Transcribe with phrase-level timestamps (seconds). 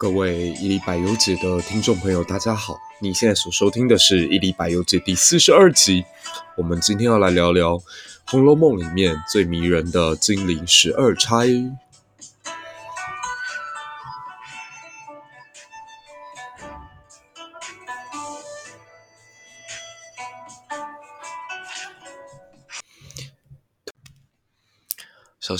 [0.00, 2.80] 各位伊犁百忧解的听众朋友，大家好！
[3.00, 6.02] 你现在所收听的是伊犁百忧解第四十二集。
[6.56, 7.76] 我们今天要来聊聊
[8.24, 11.46] 《红楼梦》里面最迷人的金陵十二钗。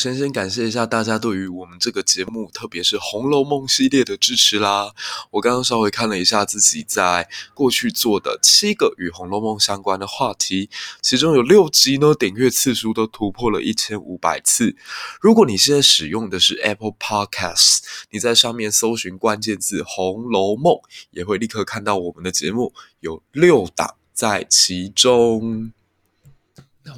[0.01, 4.95] 先，先感谢一下大家对于我们这个节目，特别是《红楼梦》系列的支持啦。
[5.31, 10.71] 我刚刚稍微看了一下自己在过去做的七个与《红楼梦》相关的话题，
[11.03, 14.75] 其中有六集呢，点阅次数都突破了一千五百次。
[15.21, 20.73] 如果你现在使用的是 Apple Podcast，你在上面搜寻关键字《红楼梦》，
[21.11, 25.73] 也会立刻看到我们的节目有六档在其中。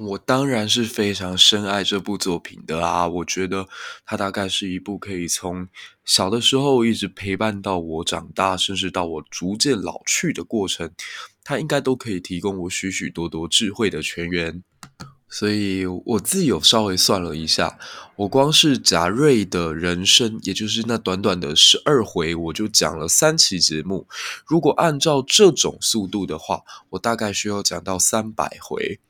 [0.00, 3.68] 我当然是非常深爱这部作品的啦，我觉得
[4.04, 5.68] 它大概是一部可以从
[6.04, 10.90] 小的时候一直陪伴到我长大，甚至到我逐渐老去的过程，
[11.44, 14.62] 它应该都可以提供我许许多多智慧的泉源。
[15.28, 17.78] 所以我自己有稍微算了一下，
[18.16, 24.06] 我光是贾瑞的人生，也就是那短短的十二回，我就讲了三期节目。
[24.44, 29.00] 如果按照这种速度的话，我大概需要讲到三百回。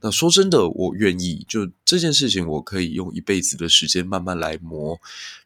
[0.00, 5.00] 那说真的，我愿意，就这件事情，我可以用一辈子的时间慢慢来磨。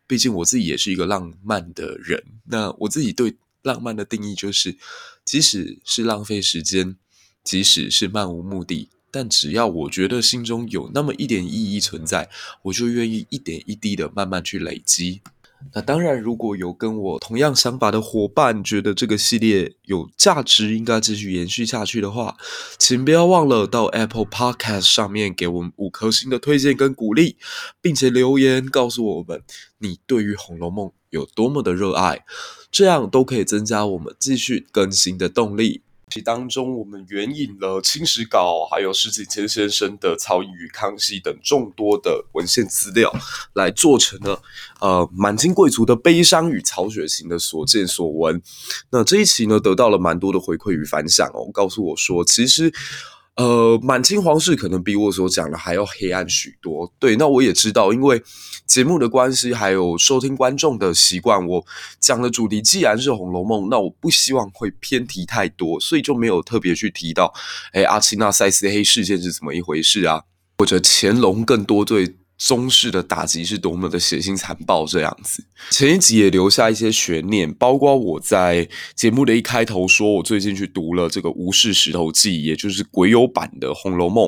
[0.06, 2.22] 毕竟我自己也是一个浪漫的人。
[2.44, 4.76] 那我自己对浪漫的定义就是，
[5.24, 6.96] 即使是浪费时间，
[7.42, 12.28] 即使是漫无目的，但只要我觉得心中有那么一点意义存在，
[12.62, 15.22] 我就愿意一点一滴的慢慢去累积。
[15.74, 22.36] 那当然，如果有跟我同样想法的伙伴觉得这个系列有价值，应该继续延续下去的话，
[22.78, 27.36] 请不要忘了到 Apple Podcast 上面给我们五颗星的推荐跟鼓励，
[27.80, 29.42] 并且留言告诉我们
[29.78, 32.24] 你对于《红楼梦》有多么的热爱，
[32.70, 35.82] 这样都可以增加我们继续更新的动力。
[36.12, 43.10] 其当中，我们援引了清史稿，还有石景谦先生的《曹寅与康熙》等众多的文献资料，
[43.54, 44.42] 来做成了
[44.82, 48.42] 呃满清贵族的悲伤与曹雪芹的所见所闻。
[48.90, 52.70] 那这一期呢，得到了蛮多的回馈与反响哦，告诉我说，其实。
[53.36, 56.92] 呃，满清皇室可能比我所讲的还要黑暗许多。
[56.98, 58.22] 对，那我也知道，因为
[58.66, 61.64] 节目的关系，还有收听观众的习惯，我
[61.98, 67.32] 讲的主题既然是《红楼梦》，那我不希望会偏题太多，所以就没有特别去提到，
[67.72, 70.24] 哎，阿奇纳塞斯黑事件是怎么一回事啊？
[70.58, 72.16] 或者乾隆更多对。
[72.44, 75.44] 宗室的打击是多么的血腥残暴，这样子。
[75.70, 84.26] 前一集也留下一些悬念，包括我在节目的一开头说，我最近去读了这个吴氏石头记，也就是鬼友版的《红楼梦》。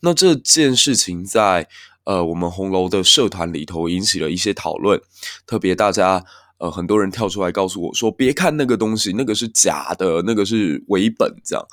[0.00, 1.68] 那这件事情在
[2.04, 4.98] 呃我们红楼的社团里头引起了一些讨论，
[5.46, 6.24] 特别大家。
[6.60, 11.66] 呃，很多人跳出来告诉我说：“别看那个东西，那个是假的，那个是伪本。”这样，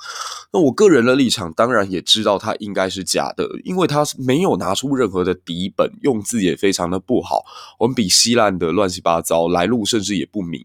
[0.50, 7.44] 那我个人的立场当然也知道它应该是假的，因为它没有拿出任何的底本，用字也非常的不好，
[7.80, 10.64] 文笔稀烂的乱七八糟，来路甚至也不明。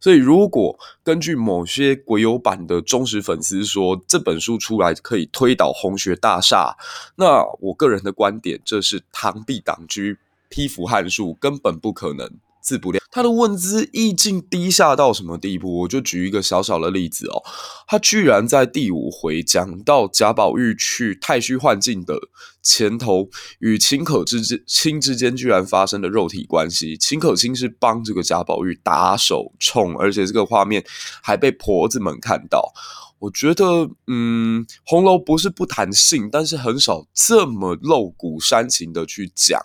[0.00, 0.74] 所以，如果
[1.04, 6.74] 根据某些鬼友版的忠实粉丝说这本书出来可以推倒红学大厦，
[7.16, 10.00] 那我个人的观点，这是螳臂挡车、
[10.48, 12.30] 匹夫撼树，根本不可能。
[12.68, 15.80] 自不量，他的问资意境低下到什么地步？
[15.80, 17.42] 我就举一个小小的例子哦，
[17.86, 22.14] 他居然在第五回讲到贾宝玉去太虚幻境的
[22.62, 23.30] 前头，
[23.60, 26.94] 与秦可之间卿之间居然发生了肉体关系。
[26.98, 30.84] 秦可卿是帮这个贾宝玉打手冲，而且这个画面
[31.22, 32.74] 还被婆子们看到。
[33.20, 33.64] 我觉得，
[34.06, 39.58] 嗯，红楼不是不谈性，但是很少这么露骨煽情的去讲。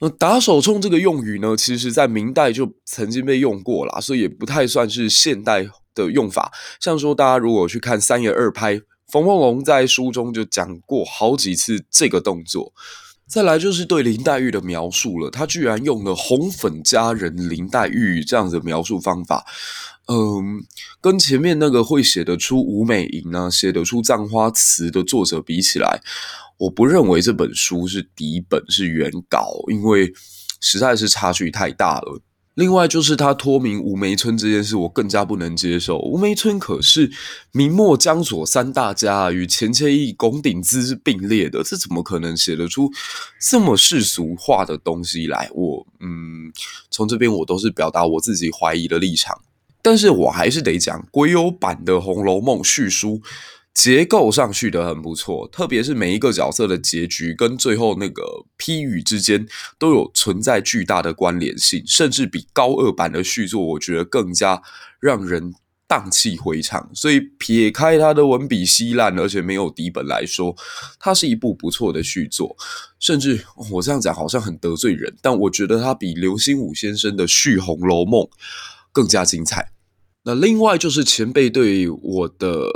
[0.00, 6.52] 那打手冲这个用语呢，其实在明代就曾经被用过啦，所以也不太算是现代的用法。
[6.80, 12.72] 像说大家如果去看三言二拍，冯梦龙在书中就讲过好几次这个动作。
[13.28, 19.44] 再来就是对林黛玉的描述了，他居然用了“红粉佳人林黛玉”这样子的描述方法，
[20.06, 20.64] 嗯，
[21.00, 26.00] 跟前面那个会写得出吴美吟啊，写得出《葬花词》的作者比起来。
[26.56, 30.12] 我不认为这本书是底本是原稿，因为
[30.60, 32.20] 实在是差距太大了。
[32.58, 35.96] 另外就是他脱名吴梅村这件事，我更加不能接受。
[36.00, 37.08] 吴梅村可是
[37.52, 42.90] 明末江左三大家与钱谦益、龚鼎兹并列的，这怎么可能写得出
[43.40, 45.48] 这么世俗化的东西来？
[45.54, 46.52] 我嗯，
[46.90, 49.40] 从这边我都是表达我自己怀疑的立场，
[49.80, 53.22] 但是我还是得讲，鬼友版的《红楼梦》续书。
[53.78, 58.24] 结构上去得很不错，特别是每一个角色的结局跟最后那个
[58.56, 59.46] 批语之间
[59.78, 64.60] 都有存在巨大的关联性，甚至比高二版的续作，我觉得更加
[64.98, 65.54] 让人
[65.86, 66.90] 荡气回肠。
[66.92, 70.56] 所以撇开它的文笔稀烂，而且没有底本来说，
[70.98, 72.56] 它是一部不错的续作。
[72.98, 78.22] 甚至我这样讲好像很得罪人，但我觉得它比刘心武先生的续《红楼梦》
[78.90, 79.70] 更加精彩。
[80.24, 82.66] 那另外就是前辈对我的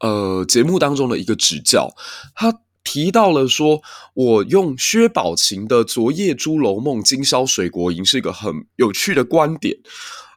[0.00, 1.94] 呃节目当中的一个指教，
[2.34, 3.82] 他提到了说，
[4.14, 9.76] 我用薛宝琴的《昨夜珠楼梦》今宵水国营是一个很有趣的观点，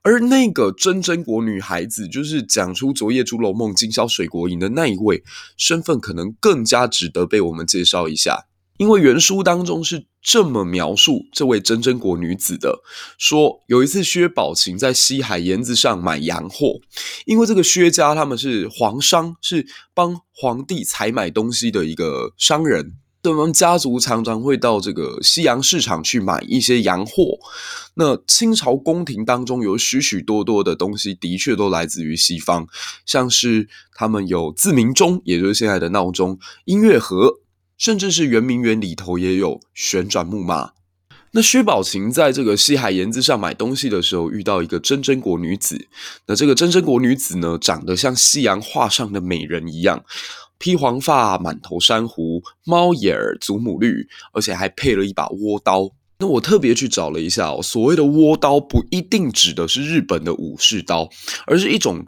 [0.03, 5.23] 而那个真真国女孩子，就是讲出《昨夜珠楼梦》今宵水国营的那一位
[5.57, 8.45] 身份，可能更加值得被我们介绍一下。
[8.83, 12.81] 因为原书当中是这么描述这位真真国女子的，
[13.17, 16.81] 说有一次薛宝琴在西海盐子上买洋货，
[17.25, 27.39] 因为这个薛家他们是皇商，是帮皇帝采买东西的一个商人，他们家族常常会到这个西洋市场去买一些洋货。
[27.93, 32.67] 那清朝宫廷当中有许许多多的东西，的确都来自于西方，
[33.05, 37.39] 像是他们有自鸣钟，也就是现在的闹钟，音乐盒。
[37.83, 40.71] 甚至是圆明园里头也有旋转木马。
[41.31, 45.89] 那薛宝琴在这个西海沿子上买东西的时候，遇到一个真真国女子。
[46.27, 50.01] 那这个真真国女子呢，长得像西洋画上的美人一样，
[50.57, 55.89] 披黄发，满头珊瑚，猫眼儿，祖母绿，而且还配了一把倭刀。
[56.19, 61.09] 那我特别去找了一下哦，所谓的倭刀不一定指的是日本的武士刀，
[61.45, 62.05] 而是一种。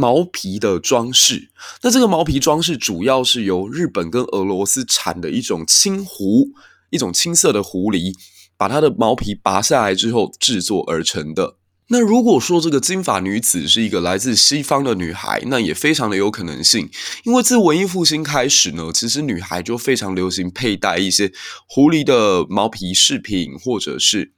[0.00, 1.50] 毛皮的装饰，
[1.82, 6.52] 那这个毛皮装饰主要是由日本跟俄罗斯产的一种青狐，
[6.88, 8.14] 一种青色的狐狸，
[8.56, 11.56] 把它的毛皮拔下来之后制作而成的。
[11.88, 16.88] 那如果说这个金发女子是一个来自西方的女孩，那也非常的有可能性，
[17.24, 21.30] 因为自文艺复兴开始呢，其实女孩就非常流行佩戴一些
[21.68, 24.32] 狐狸的毛皮饰品，或者是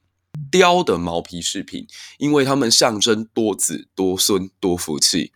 [0.51, 1.87] 雕的毛皮饰品，
[2.17, 5.31] 因为它们象征多子多孙多福气。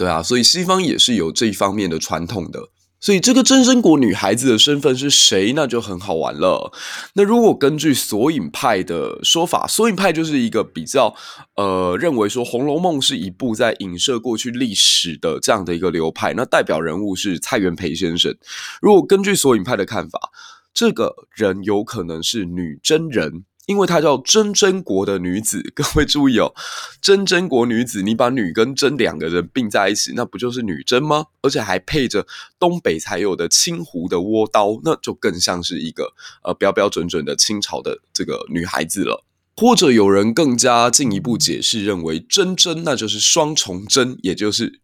[0.00, 2.70] 对啊，所以西方也是有这一方面的传统的。
[3.00, 6.72] 所以这个真身国女孩子的身份是谁，那就很好玩了。
[7.12, 11.14] 那如果根据索引派的说法，索引派就是一个比较
[11.56, 16.32] 呃认为说《红楼梦》是一部在影射过去历史的这样的一个流派。
[16.32, 18.34] 那代表人物是蔡元培先生。
[18.80, 20.30] 如果根据索引派的看法，
[20.72, 23.44] 这个人有可能是女真人。
[23.70, 26.52] 因为她叫真真国的女子， 各位注意哦，
[27.00, 31.26] 真真国女子，你把女跟真两个人并在一起，那不就是女真吗？
[31.42, 32.26] 而且还配着
[32.58, 36.12] 东北才有的青湖的倭刀，那就更像是一个
[36.42, 39.24] 呃标标准准的清朝的这个女孩子了。
[39.56, 44.79] 或者有人更加进一步解释，认为真真那就是双重真，也就是。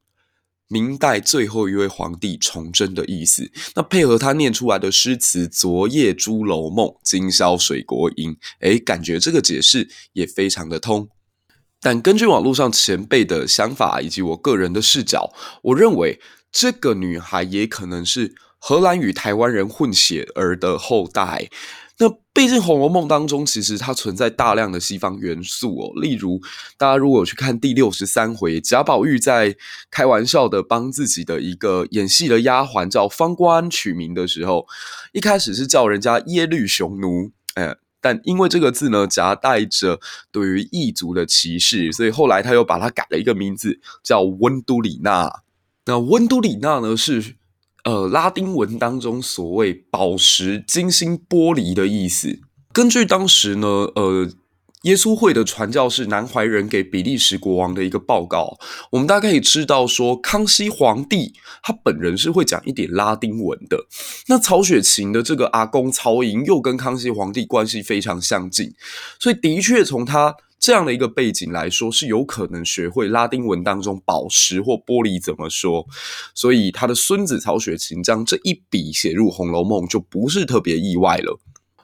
[0.69, 11.09] 明代最后一位皇帝崇祯的意思，那配合他念出来的诗词“昨夜猪楼梦，今宵水国营”，诶，感觉这个解释也非常的通。
[11.81, 15.33] 但根据网络上前辈的想法以及我个人的视角，
[15.63, 16.21] 我认为
[16.51, 21.49] 这个女孩也可能是荷兰与台湾人混血儿的后代。
[21.98, 25.93] 那毕竟《红楼梦》当中，其实它存在大量的西方元素哦。
[26.00, 26.38] 例如，
[26.76, 29.56] 大家如果去看第六十三回，贾宝玉在
[29.90, 34.67] 开玩笑的帮自己的一个演戏的丫鬟叫方官取名的时候，
[35.12, 39.98] 一开始是叫人家耶律雄奴，呃，但因为这个字呢夹带着
[40.31, 45.41] 对于异族的歧视，所以后来他又把它改了一个名字，叫温都里娜。
[45.86, 47.36] 那温都里娜呢是。
[47.86, 52.40] 呃，拉丁文当中所谓宝石、金星、玻璃的意思，
[52.72, 54.28] 根据当时呢，呃，
[54.82, 58.58] 耶稣会的传教士南怀仁给比利时国王的一个报告，
[58.90, 63.86] 我们大概可以知道说，康熙皇帝他本人是会讲一点拉丁文的。
[64.26, 68.74] 那曹雪芹的这个阿公曹寅又跟康熙皇帝关系非常相近，
[69.20, 70.34] 所以的确从他。
[70.58, 75.86] 这样的一个背景来说，是有可能学会拉丁文当中宝石或玻璃怎么说，
[76.34, 81.39] 所以他的孙子曹雪芹将这一笔写入《红楼梦》就不是特别意外了。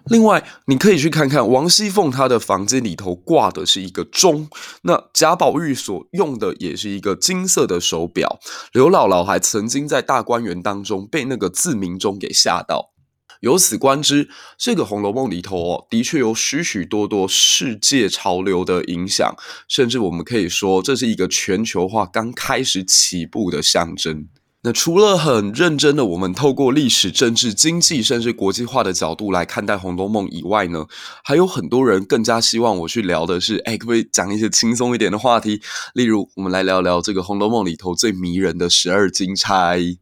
[0.06, 4.48] 另外，你可以去看看王熙凤她的房间里头挂的是一个钟，
[4.82, 8.40] 那贾宝玉所用的也是一个金色的手表，
[8.72, 12.91] 刘姥姥还曾经在大观园当中被那个自鸣钟给吓到。
[13.42, 19.34] 由此观之，这个《红楼梦》里头哦，的确有许许多多世界潮流的影响，
[19.66, 24.28] 甚至我们可以说，这是一个全球化刚开始起步的象征。
[24.62, 30.86] 那除了很认真的我们透过历史、政治、经济，甚至国际化的角度来看待《红楼梦》以外呢，
[31.24, 35.60] 还有很多人更加希望我去聊的是，哎，可不可以讲一些轻松一点的话题？
[35.94, 39.96] 例如，我们来聊聊这个《红楼梦》里头最迷人的十二金钗。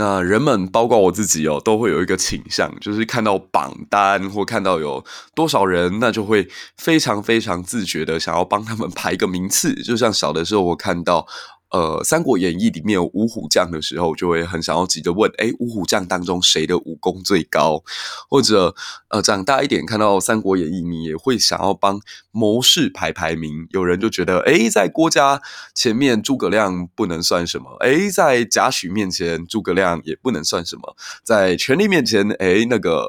[0.00, 5.04] 那人们，包括我自己哦，都会有一个倾向，就是看到榜单或看到有
[5.34, 9.74] 多少人，那就会非常非常自觉的想要帮他们排个名次。
[9.82, 11.26] 就像小的时候，我看到。
[11.70, 17.82] 呃，《三国演义》里面有五虎将的时候，就会很想要急着问：诶，五虎将当中谁的武功最高？
[18.28, 18.74] 或者，
[19.08, 22.00] 呃，长大一点看到《三国演义》，你也会想要帮
[22.32, 23.68] 谋士排排名。
[23.70, 25.40] 有人就觉得：诶，在郭嘉
[25.74, 33.08] 前面，诸葛亮不能算什么；诶，在贾诩面前，诸葛亮也不能算什么；在权力面前，诶，那个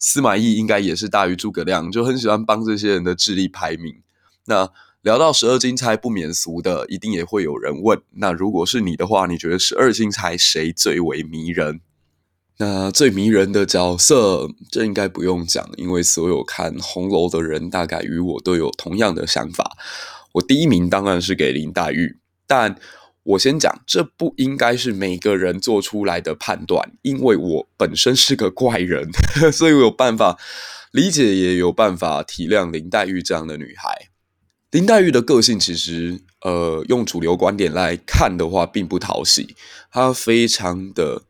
[0.00, 1.88] 司马懿应该也是大于诸葛亮。
[1.92, 4.02] 就很喜欢帮这些人的智力排名。
[4.46, 4.70] 那。
[5.02, 11.80] 聊到十二金钗，不免俗的，一定也会有人问：那如果是你的话，你觉得十二金钗谁最为迷人？
[12.58, 19.76] 那最迷人的角色，这应该不用讲，因为所有看红楼的人，大概与我都有同样的想法。
[20.34, 22.76] 我第一名当然是给林黛玉，但
[23.24, 29.10] 我先讲，这不应该是每个人做出来的判断，因为我本身是个怪人，
[29.52, 30.38] 所以我有办法
[30.92, 34.11] 理解，也有办法体谅林黛玉这样的女孩。
[34.72, 39.54] 林黛玉的个性其实，呃，用主流观点来看的话，并不讨喜。
[39.90, 41.24] 她非常的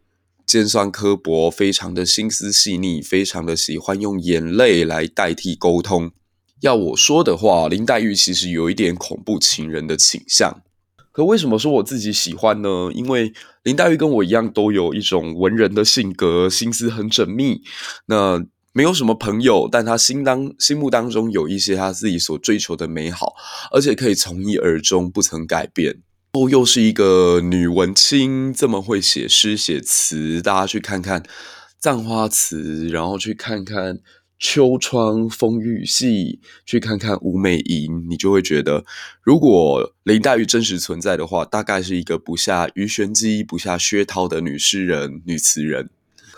[0.47, 6.13] 尖酸刻薄，非常的心思细腻，非常的喜欢用眼泪来代替沟通。
[6.61, 10.63] 要我说的话，林黛玉其实有一点恐怖情人的倾向。
[11.11, 12.93] 可为什么说我自己喜欢呢？
[12.95, 13.33] 因为
[13.65, 17.63] 林黛玉跟我一样，都有一种文人的性格，心思很缜密。
[18.07, 23.35] 那没有什么朋友，但他心当心目当中有一些他自己所追求的美好，
[23.71, 26.01] 而且可以从一而终，不曾改变。
[26.33, 31.21] 哦，又是一个女文青，这么会写诗写词，大家去看看
[31.79, 33.97] 《葬花词》，然后去看看
[34.39, 38.83] 《秋窗风雨戏》，去看看《吴美吟》，你就会觉得，
[39.21, 45.91] 如果林黛玉真实存在的话，大概是一个不下鱼玄机、不下薛涛的女诗人、女词人。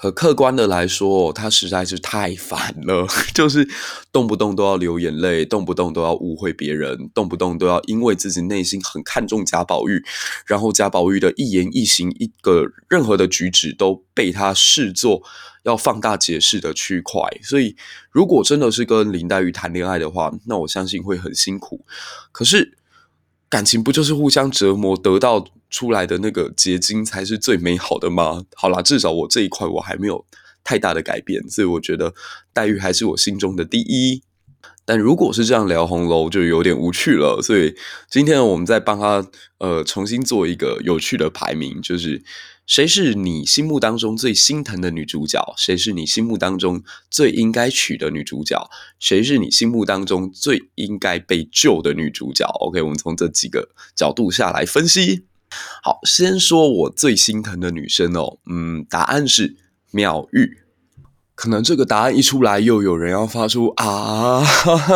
[0.05, 3.67] 可客观的来说，他实在是太烦了， 就是
[4.13, 10.05] 动不动都要流眼泪，动不动都要误会别人，动不动都要因为自己内心很看重贾宝玉，
[10.47, 15.23] 然后贾宝玉的一言一行、一个任何的举止都被他视作
[15.63, 17.23] 要放大解释的区块。
[17.43, 17.75] 所以，
[18.11, 21.87] 如果真的是跟林黛玉谈恋爱的话，那我相信会很辛苦。
[22.31, 22.77] 可是，
[23.49, 28.45] 感情不就是互相折磨，得到出来的那个结晶才是最美好的吗？
[28.55, 30.25] 好啦，至少我这一块我还没有
[30.63, 32.15] 太大的改变，所以我觉得
[32.53, 34.23] 黛玉还是我心中的第一。
[34.85, 37.41] 但如果是这样聊红楼，就有点无趣了。
[37.43, 37.75] 所以
[38.09, 39.27] 今天呢我们再帮他
[39.59, 42.23] 呃重新做一个有趣的排名，就是。
[42.67, 45.39] 谁是你心目当中最心疼的女主角？
[45.59, 48.71] 谁是你心目当中最应该娶的女主角？
[48.99, 55.27] 谁是你心目当中最应该被救的女主角？OK，我们从这几个角度下来分析。
[55.83, 59.57] 好，先说我最心疼的女生哦，嗯，答案是
[59.91, 60.59] 妙玉。
[61.35, 64.43] 可能这个答案一出来，又有人要发出啊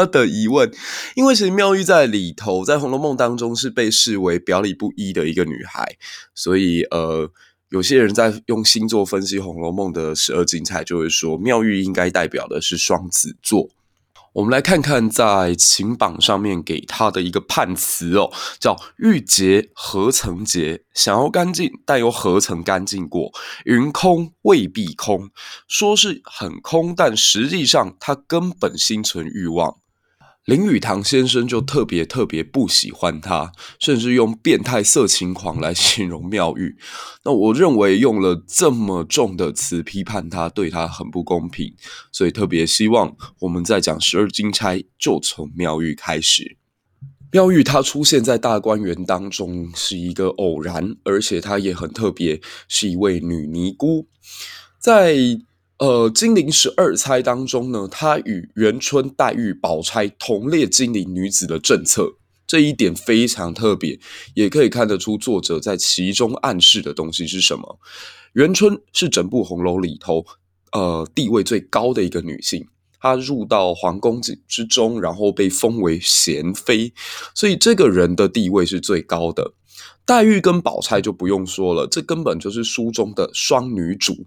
[0.07, 0.71] 的疑问，
[1.15, 5.97] 因为其实妙玉在里头，在《红楼梦》当中是被视为表里不一的一个女孩，
[6.35, 7.31] 所以呃。
[7.71, 13.69] 有些人在用星座分析《红楼梦》的十二金钗，就会说妙玉应该代表的是双子座。
[14.38, 18.30] 我们来看看在秦榜上面给他的一个判词哦，
[18.61, 20.85] 叫“欲洁何曾洁？
[20.95, 23.33] 想要干净，但又何曾干净过？
[23.64, 25.30] 云空未必空，
[25.66, 29.78] 说是很空，但实际上他根本心存欲望。”
[30.49, 36.75] 林语堂先生就特别特别不喜欢他，甚至用变态色情狂来形容妙玉。
[37.23, 41.75] 那我认为用了这么重的词批判他，对他很不公平，
[42.11, 46.57] 所以特别希望我们在讲十二金钗就从妙玉开始。
[47.31, 54.07] 妙玉她出现在大观园当中是一个偶然，而且她也很特别，是一位女尼姑，
[54.78, 55.43] 在。
[55.78, 62.14] 呃，金陵十二钗当中呢，她与元春、黛玉、宝钗同列金陵女子的政策，
[62.49, 64.00] 这一点非常特别，
[64.35, 67.78] 也可以看得出作者在其中暗示的东西是什么。
[68.32, 70.26] 元春是整部红楼里头，
[70.73, 72.66] 呃，地位最高的一个女性，
[73.00, 76.92] 她入到皇宫之之中，然后被封为贤妃，
[77.37, 79.52] 所以这个人的地位是最高的。
[80.04, 84.26] 黛玉跟宝钗就不用说了，这根本就是书中的双女主。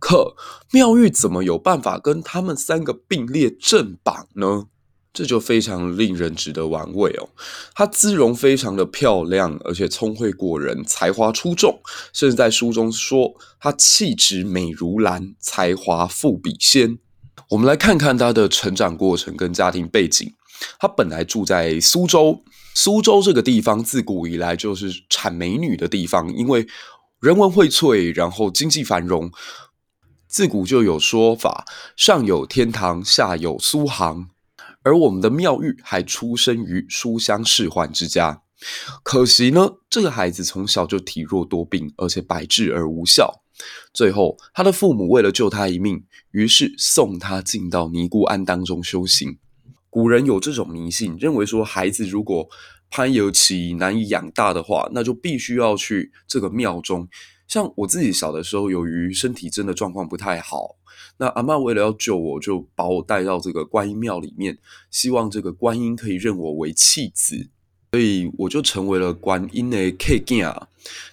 [0.00, 0.34] 可
[0.72, 4.64] 妙玉怎么有办法跟他们三个并列正榜呢？
[5.12, 7.28] 这就非常令人值得玩味哦。
[7.74, 11.80] 她姿容非常的漂亮，而且聪慧过人，才华出众，
[12.12, 16.98] 甚至在书中说她气质美如兰，才华富比仙。
[17.50, 20.32] 我们来看看她的成长过程跟家庭背景。
[20.78, 22.42] 她本来住在苏州，
[22.74, 26.66] 苏州这个地方自古以来就是产美女的地方，因为。
[27.20, 29.30] 人文荟萃，然后经济繁荣。
[30.30, 31.64] 自古就有说法，
[31.96, 34.28] 上有天堂，下有苏杭。
[34.84, 38.40] 而我们的妙玉还出生于书香仕宦之家。
[39.02, 43.42] 可惜呢，这个孩子从小就体弱多病，而且百智而无效。
[43.92, 49.36] 最后，他的父母为了救他一命，于是送他进到尼姑庵当中修行。
[49.90, 52.48] 古人有这种迷信，认为说孩子如果
[52.88, 57.08] 攀有起难以养大的话，那就必须要去这个庙中。
[57.50, 60.76] 像我自己小的时候，由于身体真的状况不太好，
[61.16, 64.56] 那阿嬷为了要救我，就把我带到这个观音庙里面，
[64.88, 67.48] 希望这个观音可以认我为弃子，
[67.90, 70.68] 所以我就成为了观音的客家。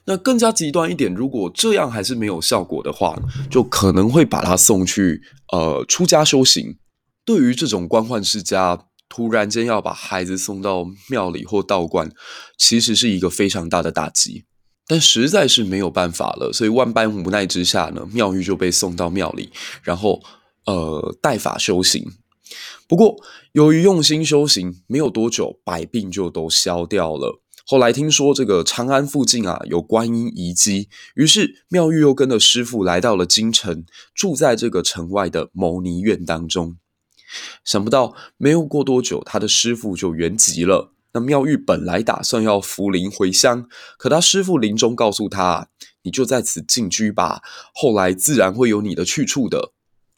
[0.05, 6.77] 那更加极端一点，如果这样还是没有效果的话，就可能会把他送去呃出家修行。
[7.25, 12.11] 对于这种官宦世家，突然间要把孩子送到庙里或道观，
[12.59, 14.45] 其实是一个非常大的打击。
[14.87, 19.51] 但实在是没有办法了，所以万般无奈之下呢，妙玉就被送到庙里，
[19.83, 20.23] 然后
[20.65, 22.09] 呃带法修行。
[22.87, 27.41] 不过由于用心修行，没有多久百病就都消掉了。
[27.65, 33.83] 后来听说这个长安附近啊有观音遗迹，于是妙玉又跟着师傅来到了京城，
[34.15, 36.77] 住在这个城外的牟尼院当中。
[37.65, 40.93] 想不到没有过多久，他的师傅就圆寂了。
[41.13, 45.69] 那妙玉本来打算要扶灵回乡，可他师父临终告诉他
[46.03, 47.41] ：“你就在此静居吧，
[47.73, 49.71] 后来自然会有你的去处的。”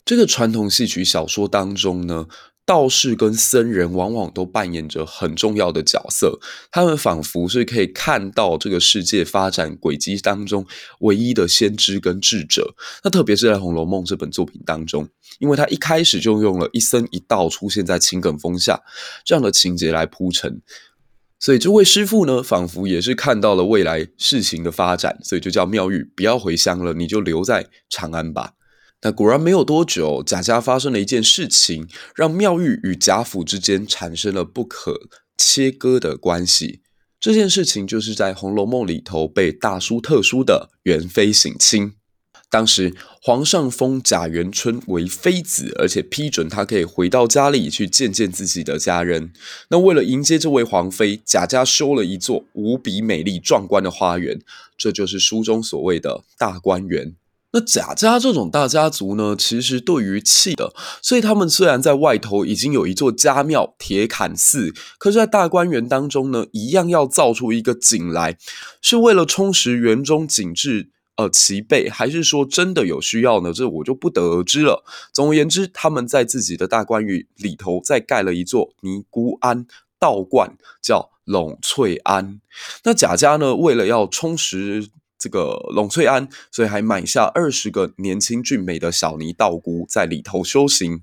[0.03, 2.25] 这个传统戏曲小说当中呢，
[2.69, 10.63] 道士跟僧人往往都扮演着很重要的角色，他们仿佛是可以看到这个世界发展轨迹当中
[10.99, 12.75] 唯一的先知跟智者。
[13.03, 15.09] 那特别是在《红楼梦》这本作品当中，
[15.39, 18.79] 因为他一开始就用了一僧一道出现在青埂峰下
[19.25, 20.61] 这样的情节来铺陈。
[21.39, 28.53] 所以这位师傅呢，仿佛也是看到了未来事情的发展，所以就叫妙玉不要回乡了，你就留在长安吧。
[29.01, 34.99] 那果然没有多久，贾家发生了一件事情，让妙玉与贾府之间产生了不可
[35.37, 36.81] 切割的关系。
[37.19, 41.93] 这件事情就是在《红楼梦》里头被大书特书的元妃省亲。
[42.49, 49.31] 当时皇上封贾元春为妃子，而且批准他可以回到家里去见见自己的家人。
[49.69, 54.41] 那为了迎接这位皇妃，贾家修了一座无比美丽壮观的花园，
[54.77, 57.15] 这就是书中所谓的大观园。
[57.51, 68.37] 那贾家这种大家族呢，其实对于气的，所以他们虽然在外头已经有一座家庙铁槛寺，可是，在大观园当中呢，一样要造出一个井来，
[68.81, 70.91] 是为了充实园中景致。
[71.15, 73.51] 呃，齐备还是说真的有需要呢？
[73.51, 74.85] 这我就不得而知了。
[75.11, 79.65] 总而言之，他们在自己的大观园里头再盖了一座尼姑庵
[79.99, 82.39] 道观，叫櫳翠庵。
[82.85, 84.87] 那贾家呢，为了要充实
[85.19, 91.01] 这个櫳翠庵，所以还买下二十个年轻俊美的小尼道姑在里头修行。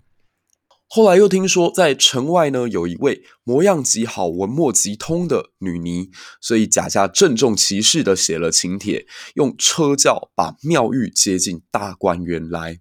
[0.88, 12.78] 后来又听说，在城外呢，有一位模样极好、文墨极通的女尼，所以贾家郑重其事的写了请帖，用车轿把妙玉接进大观园来。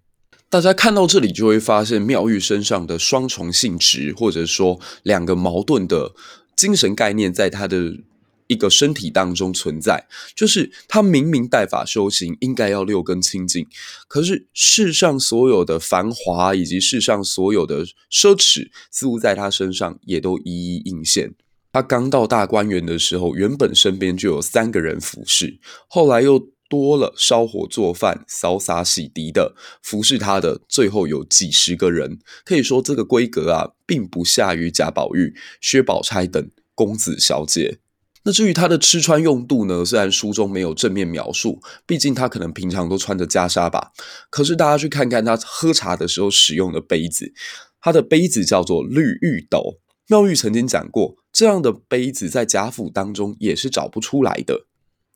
[0.48, 6.14] 大家看到这里，就会发现妙玉身上的双重性质，或者说两个矛盾的
[6.56, 7.98] 精神概念，在她的。
[8.48, 13.66] 一个身体当中存在，就是他明明带法修行，应该要六根清净，
[14.08, 21.34] 可是世上所有的繁华以及世上所有的奢侈，似乎在他身上也都一一应现。
[21.72, 32.18] 他刚到大观园的时候，原本身边就有三个人服侍，后来又多了烧火做饭、扫洒洗涤的服侍他的，最后有几十个人。
[32.44, 37.78] 可以说这个规格啊，并不下于贾宝玉、薛宝钗等公子小姐。
[38.26, 39.84] 那至于他的吃穿用度呢？
[39.84, 43.92] 虽然书中没有正面描述，毕竟他可能平常都穿着袈裟吧。
[44.30, 47.32] 可是大家去看看他喝茶的时候使用的杯子，
[47.80, 49.78] 他的杯子叫做绿玉斗。
[50.08, 54.66] 妙玉曾经讲过，这样的杯子在贾府当中也是找不出来的。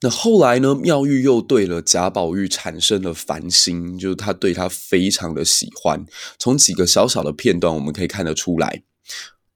[0.02, 0.76] 那后来呢？
[0.76, 6.06] 妙玉又对了贾宝玉产生了烦心，就是他对他非常的喜欢。
[6.38, 8.84] 从几个小小的片段我们可以看得出来。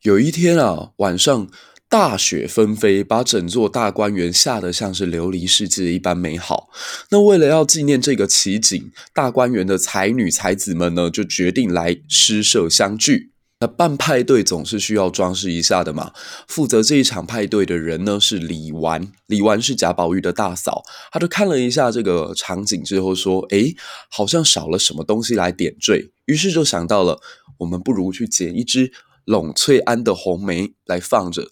[0.02, 1.46] 有一天啊，晚上。
[1.94, 6.68] 大雪纷飞，把整座大观园吓得像是琉璃世界一般美好。
[7.10, 13.30] 那为了要纪念这个奇景，大观园的才女才子们呢，就决定来诗社相聚。
[13.60, 16.10] 那办派对总是需要装饰一下的嘛。
[16.48, 19.12] 负责这一场派对的人呢，是李纨。
[19.26, 23.76] 李纨是贾宝玉的大嫂，她就看了一下这个场景之后说：“诶，
[24.10, 27.20] 好像少了什么东西来点缀。”于是就想到了，
[27.58, 28.90] 我们不如去捡一支
[29.26, 31.46] 櫳翠庵的红梅来放着。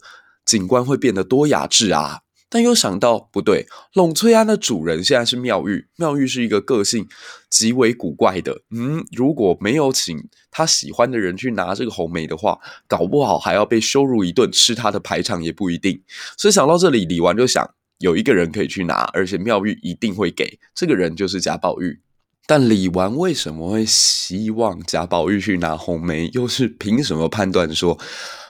[0.45, 2.21] 景观会变得多雅致啊！
[2.49, 7.07] 但又想到不对，櫳翠庵的主人现在是妙玉，妙玉是一个个性
[7.49, 8.61] 极为古怪的。
[8.69, 15.99] 嗯，如果没有请他喜欢的人去拿这个红梅的话，搞不好还要被羞辱一顿，吃他的排场也不一定。
[16.37, 22.01] 所以想到这里，李纨就想有一个人可以去拿，而且妙玉一定会给，这个人就是贾宝玉。
[22.45, 26.29] 但李纨为什么会希望贾宝玉去拿红梅？
[26.33, 27.97] 又是凭什么判断说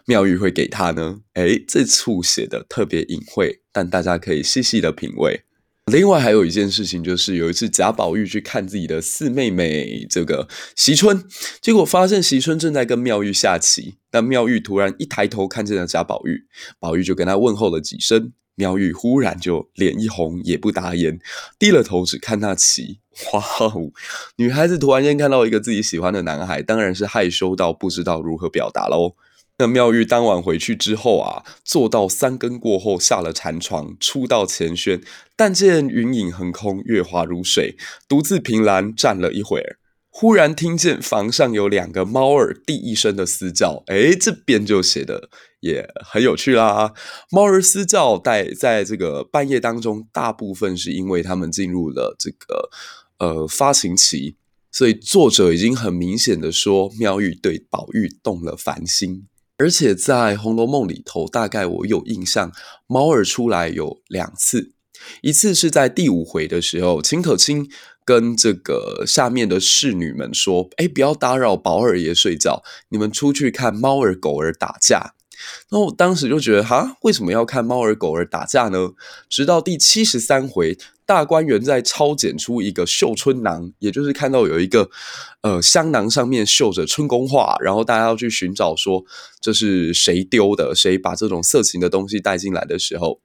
[0.05, 1.21] 妙玉会给他呢？
[1.33, 5.43] 诶，这处写的特别隐晦，但大家可以细细的品味。
[5.91, 11.25] 另外还有一件事情，就是有一次贾宝玉去看自己的四妹妹这个惜春，
[11.61, 13.95] 结果发现惜春正在跟妙玉下棋。
[14.09, 16.45] 但妙玉突然一抬头看见了贾宝玉，
[16.79, 18.31] 宝玉就跟他问候了几声。
[18.55, 21.19] 妙玉忽然就脸一红，也不答言，
[21.57, 22.99] 低了头只看那棋。
[23.33, 23.91] 哇哦！
[24.35, 29.15] 女孩子突然间看到一个自己喜欢的男孩，当然是害羞到不知道如何表达喽。
[29.59, 35.01] 那妙玉当晚回去之后啊，做到三更过后下了禅床，出到前轩，
[35.35, 39.77] 但见云影横空，月华如水，独自凭栏站了一会儿。
[40.09, 46.93] 忽然听见房上有两个猫儿第一声的嘶叫，诶，这边就写的也很有趣啦。
[47.31, 52.69] 猫儿嘶叫在在这个半夜当中，大部分是因为他们进入了这个
[53.17, 54.35] 呃发情期，
[54.71, 59.25] 所以作者已经很明显的说，妙玉对宝玉动了凡心，
[59.57, 62.51] 而且在《红楼梦》里头，大概我有印象，
[62.87, 64.73] 猫儿出来有两次，
[65.21, 67.69] 一次是在第五回的时候，秦可卿。
[68.05, 75.13] 跟这个下面的侍女们说：“哎，不要打扰宝二爷睡觉，你们出去看猫儿狗儿打架。”
[75.69, 78.91] 那我当时就觉得，哈，为什么要看猫儿狗儿打架呢？
[79.29, 80.77] 直到第七十三回。
[81.05, 84.89] 大观园在抄检出一个绣春囊，也就是看到有一个
[85.41, 89.03] 呃香囊上面绣着春宫画，然后大家要去寻找说
[89.41, 93.19] 这是谁丢的，谁把这种色情的东西带进来的时候，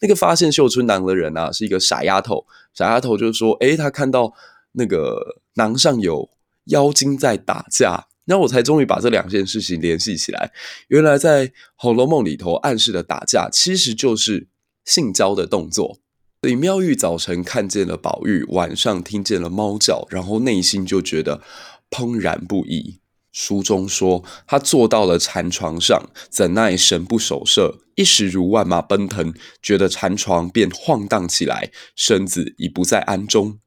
[0.00, 4.34] 那个发现绣春囊的人啊是一个傻丫头，傻丫头就说：“诶，她看到
[4.72, 6.28] 那个囊上有
[6.66, 10.52] 妖精在打架。”那我才终于把这两件事情联系起来，
[10.88, 14.48] 原来在《红楼梦》里头暗示的打架，其实就是
[14.84, 15.98] 性交的动作。
[16.42, 21.40] 所以妙玉早晨看见了宝玉，晚上听见了猫叫，然后内心就觉得
[21.90, 23.00] 怦然不已。
[23.32, 29.32] 书中说，他坐到了禅床上，怎奈神不守舍，一时如万马奔腾，
[29.62, 33.58] 觉得禅床便晃荡起来，身子已不在安中。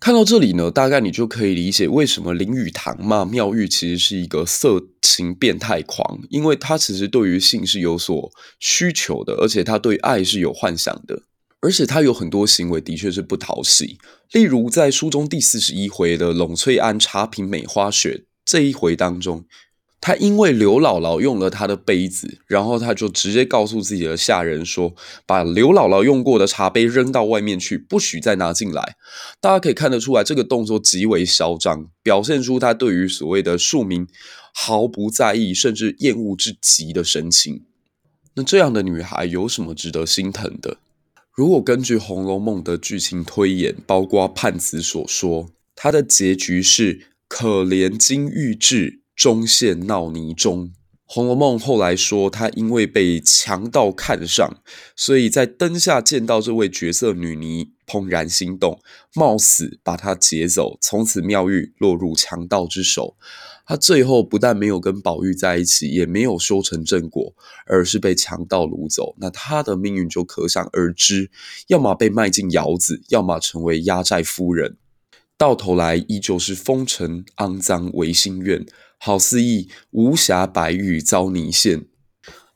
[0.00, 8.30] 看到这里呢，大概你就可以理解为什么林语堂骂妙玉其实是一个色情变态狂，因为他其实对于性是有所
[8.60, 11.22] 需求的，而且他对爱是有幻想的。
[11.60, 13.98] 而且他有很多行为的确是不讨喜，
[14.30, 19.44] 例如在书中第四十一回的冷翠庵茶品美花雪这一回当中，
[20.00, 24.94] 他因为刘姥姥用了他的杯子，然后他就直接告诉自己的下人说，
[25.26, 28.96] 把刘姥姥用过的茶杯扔到外面去，不许再拿进来。
[29.40, 34.06] 大家可以看得出来，这个动作极为嚣张，表现出他对于所谓的庶民
[34.54, 37.64] 毫不在意，甚至厌恶至极的神情。
[38.34, 40.76] 那这样的女孩有什么值得心疼的？
[41.34, 50.66] 如果根据《红楼梦》的剧情推演，包括判词所说，她的结局是可怜金玉质，终陷闹泥中。
[51.04, 54.62] 《红楼梦》后来说，他因为被强盗看上，
[54.94, 58.78] 所以在灯下见到这位绝色女尼，怦然心动，
[59.16, 63.16] 冒死把她劫走，从此妙玉落入强盗之手。
[63.66, 67.34] 他最后不但没有跟宝玉在一起，也没有修成正果，
[67.66, 69.16] 而是被强盗掳走。
[69.18, 71.32] 那他的命运就可想而知，
[71.66, 74.76] 要么被卖进窑子，要么成为压寨夫人。
[75.36, 78.66] 到头来依旧是风尘肮脏唯心愿，
[78.98, 81.86] 好似一无瑕白玉遭泥陷。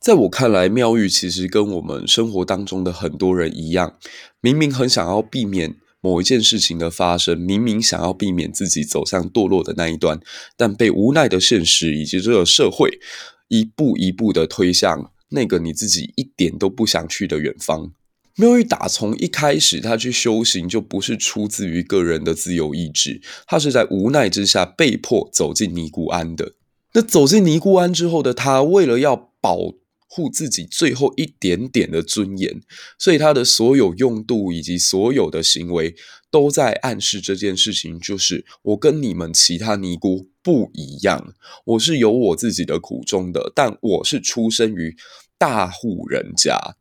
[0.00, 3.96] 在我看来，妙玉其实跟我们生活当中的很多人一样，
[4.40, 5.76] 明明很想要避免。
[6.04, 10.18] 某一件事情的发生，明明想要避免自己走向堕落的那一端，
[10.56, 12.98] 但被无奈的现实以及这个社会
[13.46, 17.92] 一步一步的推向那个你自己一点都不想去的远方。
[18.36, 26.54] 妙玉打从一开始，他去修行就不是出自于个人的自由意志，他是在无奈之下被迫走进尼姑庵的。
[26.94, 29.74] 那走进尼姑庵之后的他，为了要保。
[30.14, 32.60] 护自己最后一点点的尊严，
[32.98, 35.94] 所以他的所有用度以及所有的行为，
[36.30, 41.32] 都在暗示这件事情，就是我跟你们其他尼姑不一样，
[41.64, 44.94] 我是有我自己的苦衷的，但我是出生于
[45.38, 46.76] 大户人家。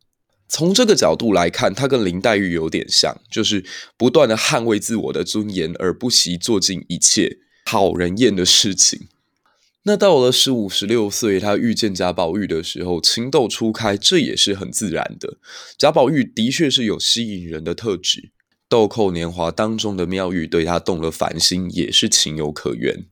[0.51, 3.63] 从这个角度来看，他跟林黛玉有点像，就是
[3.95, 9.07] 不断的捍卫自我的尊严，而不惜做尽一切讨人厌的事情。
[9.83, 15.37] 那到了十五、十六岁，他遇见贾宝玉的时候，情窦初开，这也是很自然的。
[15.77, 18.31] 贾宝玉的确是有吸引人的特质，
[18.67, 23.05] 豆蔻年华当中的妙玉对他动了凡心，也是情有可原。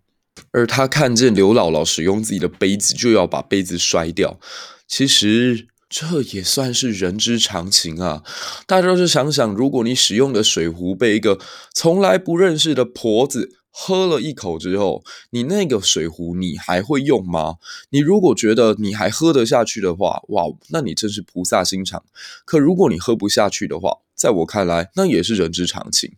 [0.51, 4.39] 而他看见刘姥姥使用自己的杯子，就要把杯子摔掉，
[4.85, 8.23] 其实这也算是人之常情啊。
[8.67, 11.39] 大家就是想想，如果你使用的水壶被一个
[11.73, 17.55] 从来不认识的婆子，喝了一口之后，你那个水壶你还会用吗？
[17.89, 22.03] 你如果觉得你还喝得下去的话，哇，那你真是菩萨心肠。
[22.45, 26.13] 可如果你喝不下去的话，在我看来，那也是人之常情。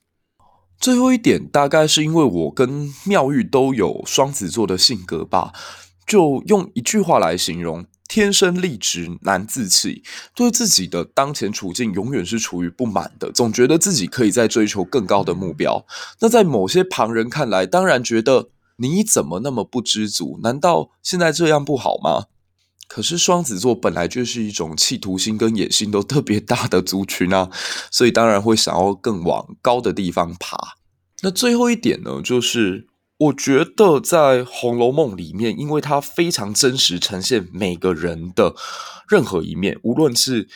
[0.79, 5.53] 最后一点，大概是因为我跟妙玉都有双子座的性格吧，
[6.07, 7.85] 就用一句话来形容。
[8.11, 10.03] 天生丽质难自弃，
[10.35, 15.85] 对自己的当前处境永远是处于不满的，总觉得自己可以再追求更高的目标。
[16.19, 20.41] 那在某些旁人看来，当然觉得你怎么那么不知足？
[20.43, 22.25] 难道现在这样不好吗？
[22.89, 27.49] 可是双子座本来就是一种企图心跟野心都特别大的族群啊，
[27.89, 30.57] 所以当然会想要更往高的地方爬。
[31.21, 32.90] 那最后一点呢，就是。
[33.21, 38.55] 我觉得在《红楼梦》里面，因为它非常真实呈现每个人的
[39.07, 40.47] 任何一面，无论是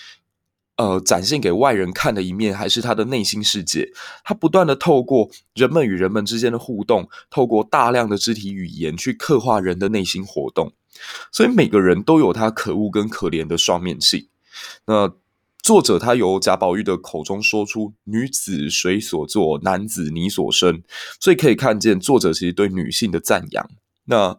[0.78, 3.92] 呃展现给外人看的一面，还是他的内心世界，
[4.24, 10.74] 他不断的透过人们与人们之间的互动，透过大量的肢体语言去刻画人的内心活动，
[11.32, 14.28] 所以每个人都有他可恶跟可怜的双面性。
[14.88, 15.14] 那
[15.66, 20.84] 作者他由贾宝玉的口中说出“女子谁所作，男子你所生”，
[21.20, 23.68] 所以可以看见作者其实对女性的赞扬。
[24.04, 24.38] 那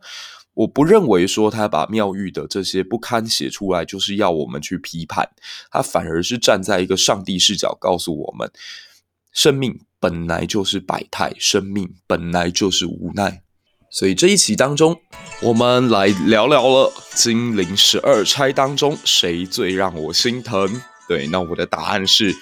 [0.55, 5.29] 我不认为说他把妙玉的这些不堪写出来，就是要我们去批判，
[5.73, 8.49] 他反而是站在一个上帝视角，告诉我们：
[9.33, 13.43] 生命本来就是百态，生命本来就是无奈。
[13.91, 14.97] 所以这一期当中，
[15.43, 20.81] 我们来聊聊了金陵十二钗当中谁最让我心疼。
[21.09, 22.35] 对，那我的答案是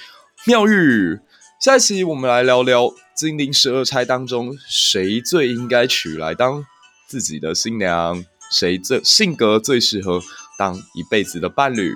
[0.46, 1.18] 妙玉。
[1.61, 6.64] 下一期我们来聊聊金陵十二钗当中谁最应该娶来当
[7.07, 10.20] 自己的新娘，谁最性格最适合
[10.59, 11.94] 当一辈子的伴侣。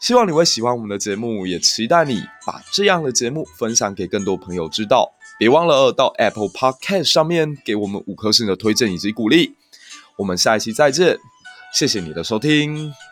[0.00, 5.12] 希望你会喜欢我们的节目，也期待你把这样的节目分享给更多朋友知道。
[5.38, 9.54] 别忘了到 Apple Podcast 上面给我们五颗星的推荐以及鼓励。
[10.18, 11.18] 我们下一期再见，
[11.72, 13.11] 谢谢你的收听。